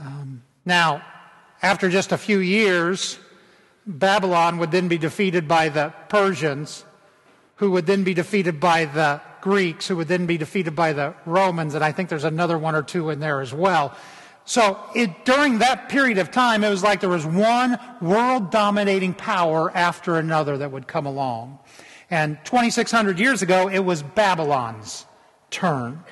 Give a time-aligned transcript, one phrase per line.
[0.00, 1.02] Um, now,
[1.62, 3.18] after just a few years,
[3.86, 6.84] Babylon would then be defeated by the Persians,
[7.56, 11.14] who would then be defeated by the Greeks, who would then be defeated by the
[11.26, 13.94] Romans, and I think there's another one or two in there as well.
[14.44, 19.14] So it, during that period of time, it was like there was one world dominating
[19.14, 21.58] power after another that would come along.
[22.10, 25.06] And 2,600 years ago, it was Babylon's
[25.50, 26.02] turn.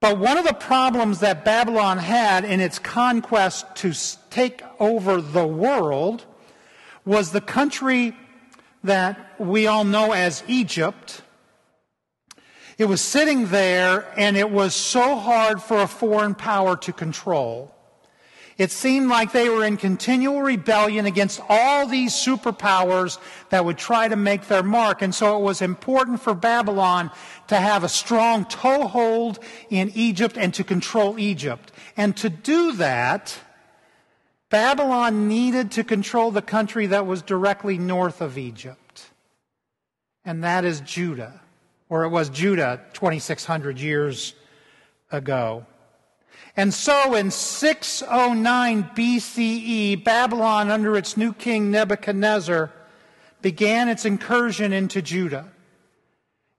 [0.00, 3.92] But one of the problems that Babylon had in its conquest to
[4.30, 6.24] take over the world
[7.04, 8.16] was the country
[8.82, 11.22] that we all know as Egypt.
[12.78, 17.74] It was sitting there and it was so hard for a foreign power to control.
[18.60, 23.16] It seemed like they were in continual rebellion against all these superpowers
[23.48, 25.00] that would try to make their mark.
[25.00, 27.10] And so it was important for Babylon
[27.48, 29.38] to have a strong toehold
[29.70, 31.72] in Egypt and to control Egypt.
[31.96, 33.34] And to do that,
[34.50, 39.06] Babylon needed to control the country that was directly north of Egypt.
[40.22, 41.40] And that is Judah,
[41.88, 44.34] or it was Judah 2,600 years
[45.10, 45.64] ago.
[46.56, 52.72] And so in 609 BCE, Babylon, under its new king Nebuchadnezzar,
[53.40, 55.48] began its incursion into Judah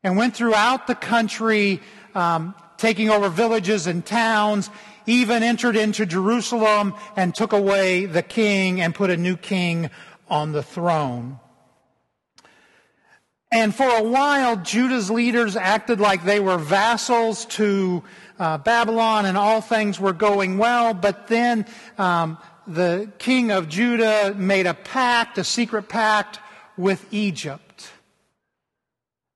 [0.04, 1.82] and went throughout the country,
[2.16, 4.70] um, taking over villages and towns,
[5.06, 9.90] even entered into Jerusalem and took away the king and put a new king
[10.30, 11.40] on the throne.
[13.54, 18.02] And for a while, Judah's leaders acted like they were vassals to
[18.42, 21.64] uh, Babylon and all things were going well, but then
[22.00, 26.40] um, the king of Judah made a pact, a secret pact
[26.76, 27.92] with Egypt.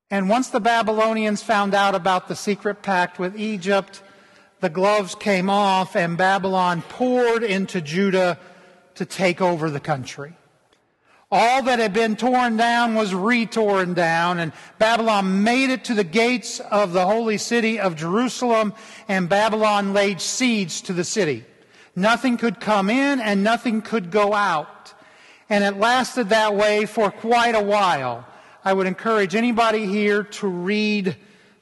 [0.10, 4.02] And once the Babylonians found out about the secret pact with Egypt,
[4.60, 8.40] the gloves came off and Babylon poured into Judah
[8.96, 10.34] to take over the country.
[11.32, 16.04] All that had been torn down was retorn down, and Babylon made it to the
[16.04, 18.74] gates of the holy city of Jerusalem,
[19.08, 21.44] and Babylon laid siege to the city.
[21.96, 24.94] Nothing could come in and nothing could go out.
[25.50, 28.26] And it lasted that way for quite a while.
[28.64, 31.16] I would encourage anybody here to read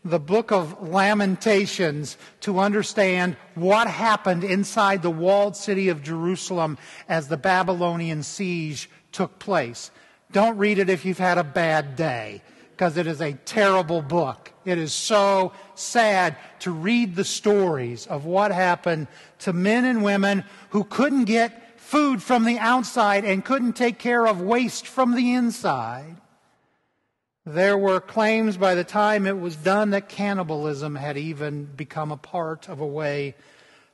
[0.06, 7.28] the book of Lamentations to understand what happened inside the walled city of Jerusalem as
[7.28, 9.91] the Babylonian siege took place.
[10.31, 12.41] Don't read it if you've had a bad day,
[12.72, 14.51] because it is a terrible book.
[14.66, 19.07] It is so sad to read the stories of what happened
[19.40, 24.25] to men and women who couldn't get food from the outside and couldn't take care
[24.25, 26.18] of waste from the inside.
[27.45, 32.18] There were claims by the time it was done that cannibalism had even become a
[32.18, 33.35] part of a way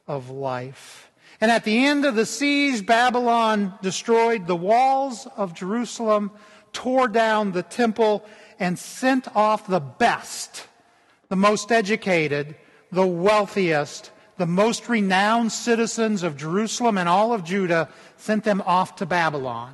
[0.08, 1.09] of life.
[1.42, 6.32] And at the end of the siege, Babylon destroyed the walls of Jerusalem,
[6.74, 8.26] tore down the temple,
[8.60, 10.68] and sent off the best,
[11.30, 12.56] the most educated,
[12.92, 18.98] the wealthiest, the most renowned citizens of Jerusalem and all of Judah, sent them off
[18.98, 19.74] to Babylon.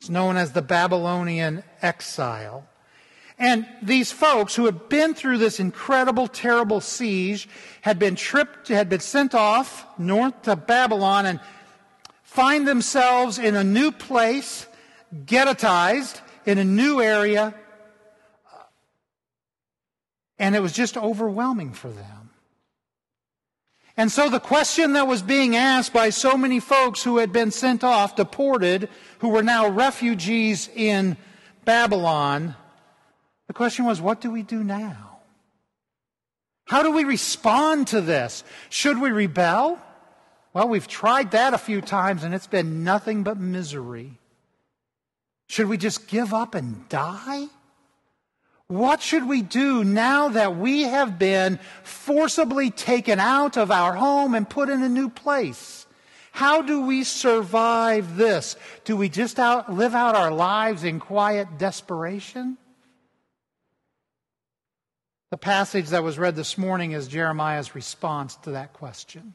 [0.00, 2.66] It's known as the Babylonian exile.
[3.38, 7.48] And these folks who had been through this incredible, terrible siege
[7.82, 11.40] had been tripped, had been sent off north to Babylon and
[12.22, 14.66] find themselves in a new place,
[15.14, 17.54] ghettized in a new area.
[20.38, 22.30] And it was just overwhelming for them.
[23.98, 27.50] And so the question that was being asked by so many folks who had been
[27.50, 31.16] sent off, deported, who were now refugees in
[31.64, 32.54] Babylon,
[33.46, 35.20] the question was, what do we do now?
[36.66, 38.42] How do we respond to this?
[38.70, 39.78] Should we rebel?
[40.52, 44.18] Well, we've tried that a few times and it's been nothing but misery.
[45.48, 47.46] Should we just give up and die?
[48.68, 54.34] What should we do now that we have been forcibly taken out of our home
[54.34, 55.86] and put in a new place?
[56.32, 58.56] How do we survive this?
[58.84, 62.58] Do we just out, live out our lives in quiet desperation?
[65.30, 69.34] The passage that was read this morning is Jeremiah's response to that question.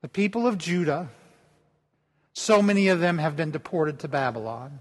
[0.00, 1.08] The people of Judah,
[2.32, 4.78] so many of them have been deported to Babylon.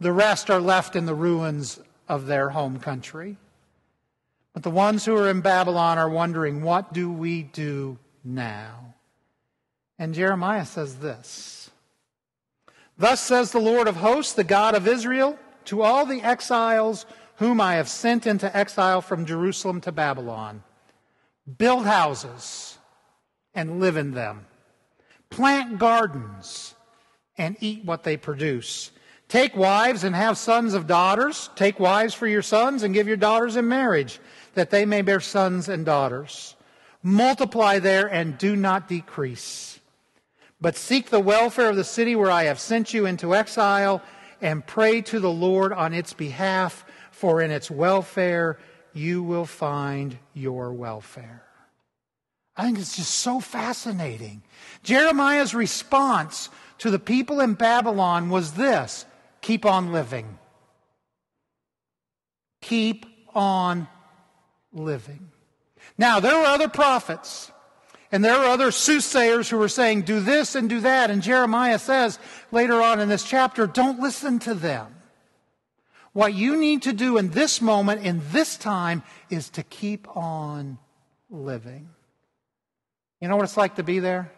[0.00, 1.78] The rest are left in the ruins
[2.08, 3.36] of their home country.
[4.54, 8.94] But the ones who are in Babylon are wondering, what do we do now?
[10.00, 11.70] And Jeremiah says this
[12.96, 17.06] Thus says the Lord of hosts, the God of Israel, to all the exiles
[17.38, 20.62] whom I have sent into exile from Jerusalem to Babylon.
[21.56, 22.78] Build houses,
[23.54, 24.46] and live in them.
[25.30, 26.74] Plant gardens
[27.36, 28.92] and eat what they produce.
[29.28, 31.50] Take wives and have sons of daughters.
[31.56, 34.20] Take wives for your sons and give your daughters in marriage,
[34.54, 36.56] that they may bear sons and daughters.
[37.02, 39.80] Multiply there and do not decrease.
[40.60, 44.02] But seek the welfare of the city where I have sent you into exile
[44.40, 48.58] and pray to the Lord on its behalf, for in its welfare
[48.92, 51.42] you will find your welfare.
[52.56, 54.42] I think it's just so fascinating.
[54.82, 56.48] Jeremiah's response
[56.78, 59.06] to the people in Babylon was this
[59.40, 60.38] keep on living.
[62.60, 63.86] Keep on
[64.72, 65.30] living.
[65.96, 67.50] Now, there were other prophets,
[68.10, 71.10] and there are other soothsayers who were saying, do this and do that.
[71.10, 72.18] And Jeremiah says
[72.50, 74.94] later on in this chapter, don't listen to them.
[76.12, 80.78] What you need to do in this moment, in this time, is to keep on
[81.30, 81.90] living.
[83.20, 84.32] You know what it's like to be there?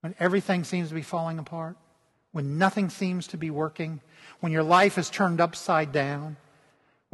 [0.00, 1.76] When everything seems to be falling apart,
[2.32, 4.00] when nothing seems to be working,
[4.40, 6.36] when your life is turned upside down,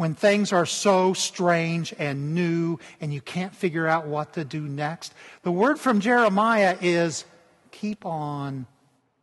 [0.03, 4.63] when things are so strange and new and you can't figure out what to do
[4.63, 5.15] next.
[5.45, 7.25] The word from Jeremiah is
[7.71, 8.67] keep on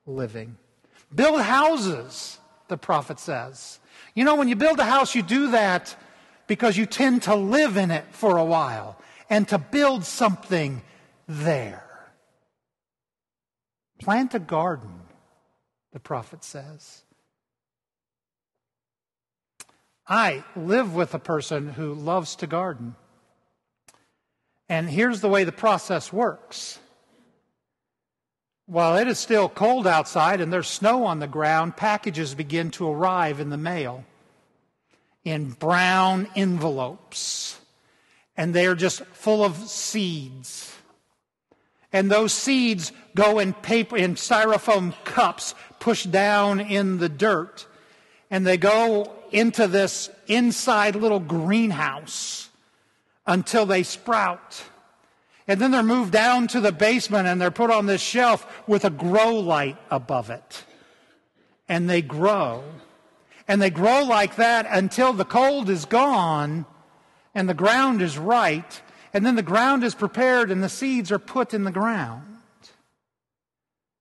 [0.05, 0.55] living.
[1.13, 2.39] Build houses,
[2.69, 3.81] the prophet says.
[4.15, 5.97] You know, when you build a house, you do that
[6.47, 8.97] because you tend to live in it for a while
[9.29, 10.81] and to build something
[11.27, 11.83] there.
[13.99, 15.01] Plant a garden,
[15.91, 17.03] the prophet says.
[20.09, 22.95] I live with a person who loves to garden.
[24.67, 26.79] And here's the way the process works.
[28.65, 32.89] While it is still cold outside and there's snow on the ground, packages begin to
[32.89, 34.03] arrive in the mail
[35.23, 37.59] in brown envelopes.
[38.35, 40.75] And they are just full of seeds.
[41.91, 47.67] And those seeds go in paper, in styrofoam cups pushed down in the dirt.
[48.31, 52.49] And they go into this inside little greenhouse
[53.25, 54.63] until they sprout.
[55.47, 58.85] And then they're moved down to the basement and they're put on this shelf with
[58.85, 60.63] a grow light above it.
[61.67, 62.63] And they grow.
[63.47, 66.65] And they grow like that until the cold is gone
[67.33, 68.81] and the ground is right
[69.13, 72.37] and then the ground is prepared and the seeds are put in the ground.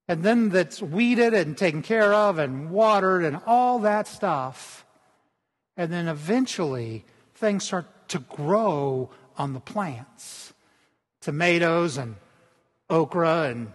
[0.06, 4.84] And then that's weeded and taken care of and watered and all that stuff.
[5.78, 9.08] And then eventually things start to grow
[9.38, 10.52] on the plants
[11.20, 12.16] tomatoes and
[12.90, 13.72] okra and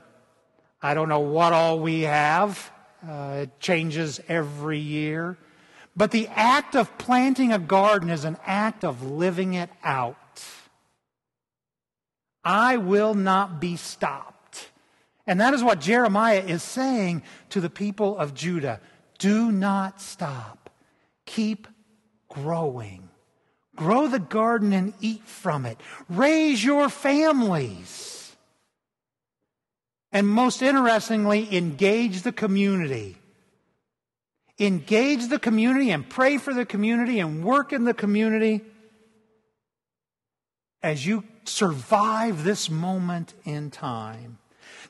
[0.81, 2.71] I don't know what all we have.
[3.07, 5.38] Uh, it changes every year.
[5.95, 10.44] But the act of planting a garden is an act of living it out.
[12.44, 14.71] I will not be stopped.
[15.25, 18.81] And that is what Jeremiah is saying to the people of Judah.
[19.19, 20.69] Do not stop.
[21.25, 21.67] Keep
[22.33, 23.09] growing.
[23.75, 25.80] Grow the garden and eat from it.
[26.09, 28.35] Raise your families.
[30.11, 33.18] And most interestingly, engage the community.
[34.59, 38.61] Engage the community and pray for the community and work in the community
[40.83, 44.37] as you survive this moment in time.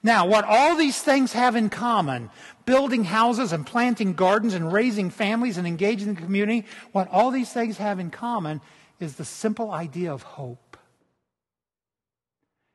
[0.01, 2.29] Now, what all these things have in common,
[2.65, 7.51] building houses and planting gardens and raising families and engaging the community, what all these
[7.51, 8.61] things have in common
[8.99, 10.77] is the simple idea of hope.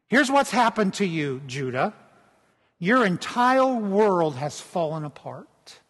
[0.09, 1.95] Here's what's happened to you, Judah.
[2.79, 5.81] Your entire world has fallen apart,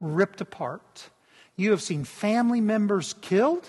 [0.00, 1.10] ripped apart.
[1.56, 3.68] You have seen family members killed.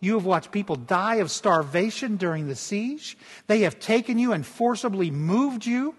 [0.00, 3.18] You have watched people die of starvation during the siege.
[3.46, 5.94] They have taken you and forcibly moved you,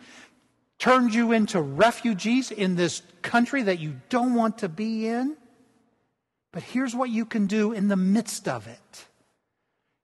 [0.78, 5.36] turned you into refugees in this country that you don't want to be in.
[6.52, 9.06] But here's what you can do in the midst of it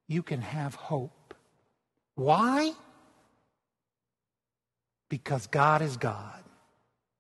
[0.08, 1.34] you can have hope.
[2.16, 2.74] Why?
[5.10, 6.44] Because God is God,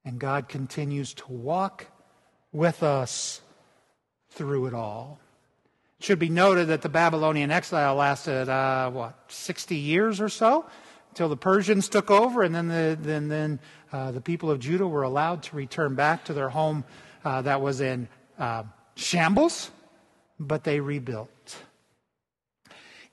[0.03, 1.87] and God continues to walk
[2.51, 3.41] with us
[4.29, 5.19] through it all.
[5.99, 10.65] It should be noted that the Babylonian exile lasted, uh, what, 60 years or so?
[11.09, 13.59] Until the Persians took over, and then the, then, then,
[13.93, 16.83] uh, the people of Judah were allowed to return back to their home
[17.23, 18.63] uh, that was in uh,
[18.95, 19.71] shambles,
[20.37, 21.57] but they rebuilt.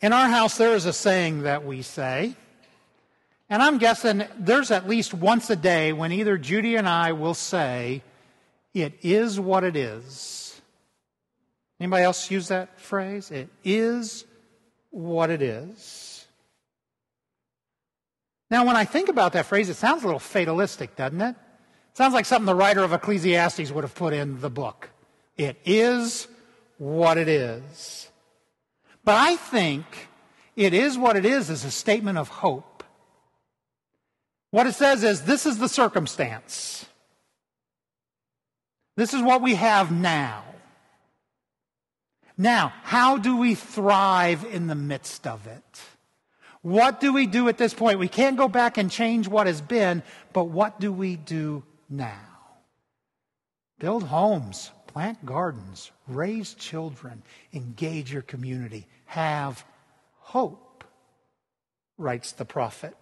[0.00, 2.34] In our house, there is a saying that we say,
[3.48, 7.34] and I'm guessing there's at least once a day when either Judy and I will
[7.34, 8.02] say,
[8.74, 10.51] It is what it is.
[11.82, 13.32] Anybody else use that phrase?
[13.32, 14.24] It is
[14.90, 16.24] what it is.
[18.52, 21.34] Now, when I think about that phrase, it sounds a little fatalistic, doesn't it?
[21.90, 24.90] It sounds like something the writer of Ecclesiastes would have put in the book.
[25.36, 26.28] It is
[26.78, 28.08] what it is.
[29.04, 29.84] But I think
[30.54, 32.84] it is what it is is a statement of hope.
[34.52, 36.86] What it says is this is the circumstance.
[38.96, 40.44] This is what we have now.
[42.42, 45.80] Now, how do we thrive in the midst of it?
[46.60, 48.00] What do we do at this point?
[48.00, 52.18] We can't go back and change what has been, but what do we do now?
[53.78, 57.22] Build homes, plant gardens, raise children,
[57.54, 59.64] engage your community, have
[60.18, 60.82] hope,
[61.96, 62.96] writes the prophet.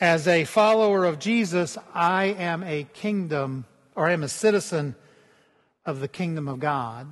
[0.00, 4.94] As a follower of Jesus, I am a kingdom, or I am a citizen
[5.86, 7.06] of the kingdom of God.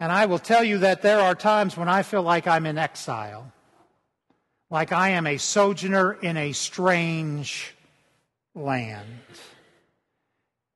[0.00, 2.78] And I will tell you that there are times when I feel like I'm in
[2.78, 3.52] exile,
[4.70, 7.74] like I am a sojourner in a strange
[8.54, 9.20] land.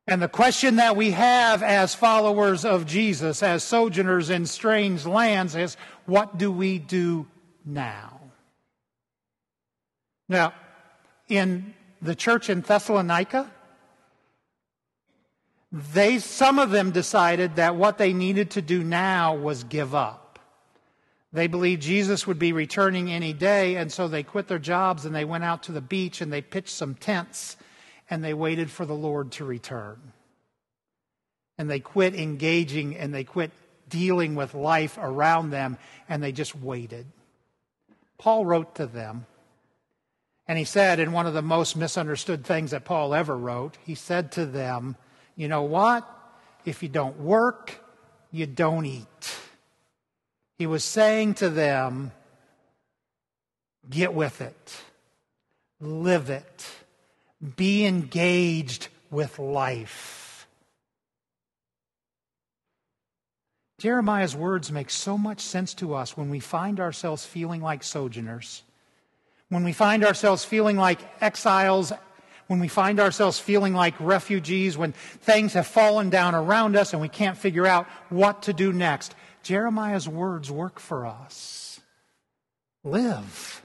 [0.06, 5.56] And the question that we have as followers of Jesus, as sojourners in strange lands,
[5.56, 7.26] is what do we do
[7.64, 8.20] now?
[10.28, 10.54] Now,
[11.28, 13.50] in the church in Thessalonica,
[15.92, 20.38] they, some of them decided that what they needed to do now was give up.
[21.32, 25.14] They believed Jesus would be returning any day, and so they quit their jobs and
[25.14, 27.56] they went out to the beach and they pitched some tents
[28.08, 30.00] and they waited for the Lord to return.
[31.58, 33.50] And they quit engaging and they quit
[33.88, 35.78] dealing with life around them
[36.08, 37.06] and they just waited.
[38.18, 39.26] Paul wrote to them
[40.48, 43.94] and he said, in one of the most misunderstood things that Paul ever wrote, he
[43.94, 44.96] said to them,
[45.36, 46.08] You know what?
[46.64, 47.78] If you don't work,
[48.30, 49.36] you don't eat.
[50.58, 52.12] He was saying to them,
[53.88, 54.76] Get with it,
[55.80, 56.66] live it,
[57.56, 60.48] be engaged with life.
[63.78, 68.64] Jeremiah's words make so much sense to us when we find ourselves feeling like sojourners
[69.48, 71.92] when we find ourselves feeling like exiles,
[72.46, 77.02] when we find ourselves feeling like refugees, when things have fallen down around us and
[77.02, 81.80] we can't figure out what to do next, Jeremiah's words work for us.
[82.84, 83.64] Live,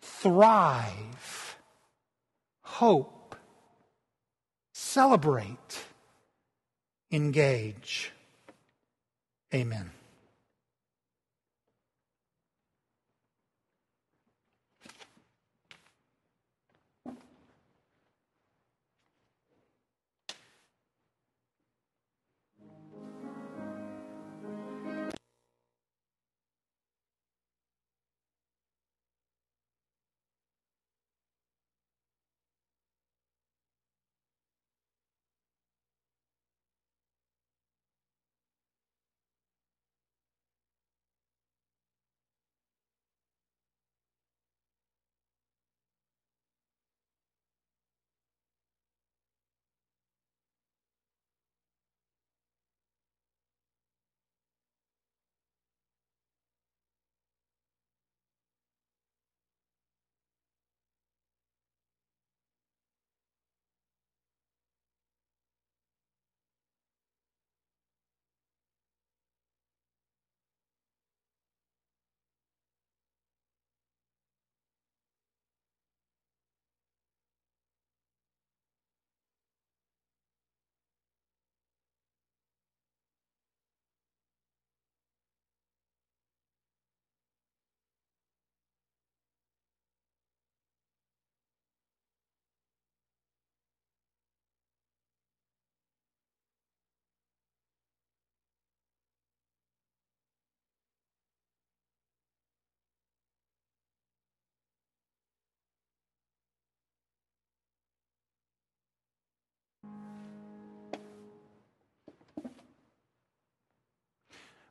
[0.00, 1.56] thrive,
[2.62, 3.36] hope,
[4.72, 5.84] celebrate,
[7.10, 8.12] engage.
[9.52, 9.90] Amen.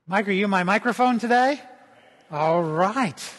[0.05, 1.61] Mike, are you my microphone today?
[2.29, 3.33] All right.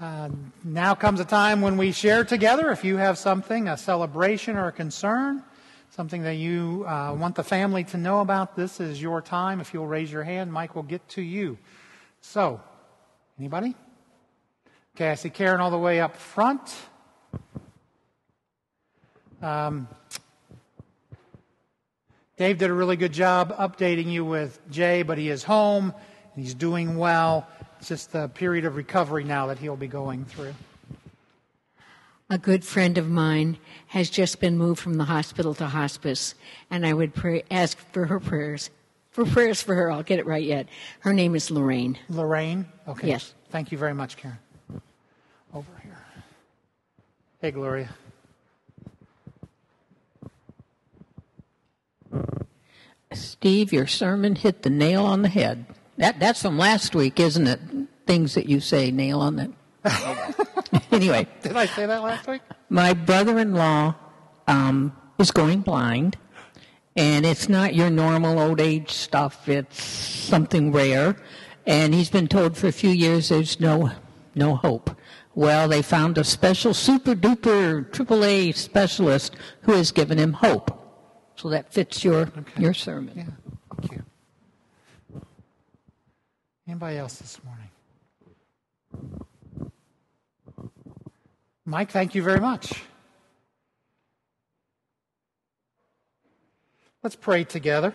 [0.00, 0.28] Uh,
[0.62, 2.70] now comes a time when we share together.
[2.70, 5.42] If you have something, a celebration or a concern,
[5.90, 9.60] something that you uh, want the family to know about, this is your time.
[9.60, 11.58] If you'll raise your hand, Mike will get to you.
[12.20, 12.60] So,
[13.36, 13.74] anybody?
[14.94, 16.76] Okay, I see Karen all the way up front.
[19.42, 19.88] Um,
[22.36, 25.94] Dave did a really good job updating you with Jay, but he is home
[26.34, 27.46] and he's doing well.
[27.78, 30.54] It's just the period of recovery now that he'll be going through.
[32.28, 36.34] A good friend of mine has just been moved from the hospital to hospice,
[36.70, 38.68] and I would pray, ask for her prayers.
[39.12, 40.66] For prayers for her, I'll get it right yet.
[41.00, 41.96] Her name is Lorraine.
[42.10, 42.66] Lorraine?
[42.86, 43.08] Okay.
[43.08, 43.32] Yes.
[43.50, 44.38] Thank you very much, Karen.
[45.54, 45.98] Over here.
[47.40, 47.88] Hey, Gloria.
[53.12, 55.66] Steve, your sermon hit the nail on the head.
[55.98, 57.60] That that's from last week, isn't it?
[58.06, 59.52] Things that you say nail on the.
[60.92, 62.42] anyway, Did I say that last week?
[62.68, 63.94] my brother-in-law
[64.48, 66.16] um, is going blind,
[66.96, 69.48] and it's not your normal old age stuff.
[69.48, 71.16] It's something rare,
[71.66, 73.92] and he's been told for a few years there's no
[74.34, 74.90] no hope.
[75.34, 80.85] Well, they found a special super duper triple A specialist who has given him hope.
[81.36, 83.12] So that fits your your sermon.
[83.14, 83.24] Yeah.
[83.78, 84.02] Thank you.
[86.66, 87.70] Anybody else this morning?
[91.64, 92.82] Mike, thank you very much.
[97.02, 97.94] Let's pray together.